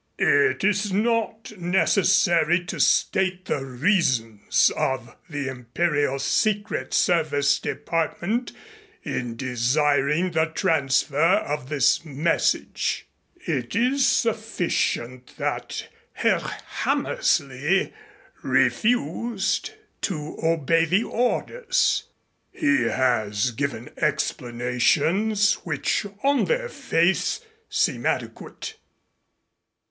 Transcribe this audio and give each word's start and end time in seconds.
It 0.17 0.63
is 0.63 0.91
not 0.91 1.51
necessary 1.59 2.65
to 2.65 2.79
state 2.79 3.45
the 3.45 3.63
reasons 3.63 4.71
of 4.75 5.15
the 5.29 5.47
Imperial 5.47 6.17
Secret 6.17 6.91
Service 6.91 7.59
Department 7.59 8.51
in 9.03 9.35
desiring 9.35 10.31
the 10.31 10.47
transfer 10.47 11.21
of 11.45 11.69
this 11.69 12.03
message. 12.03 13.05
It 13.41 13.75
is 13.75 14.07
sufficient 14.07 15.37
that 15.37 15.87
Herr 16.13 16.39
Hammersley 16.79 17.93
refused 18.41 19.69
to 20.01 20.35
obey 20.43 20.85
the 20.85 21.03
orders. 21.03 22.05
He 22.51 22.85
has 22.85 23.51
given 23.51 23.91
explanations 23.97 25.53
which, 25.63 26.07
on 26.23 26.45
their 26.45 26.69
face, 26.69 27.41
seem 27.69 28.07
adequate. 28.07 28.77